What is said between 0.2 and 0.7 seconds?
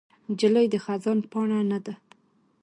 نجلۍ